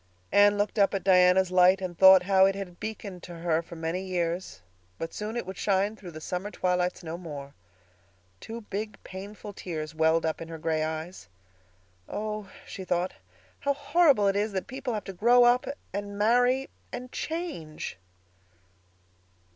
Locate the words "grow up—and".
15.13-16.17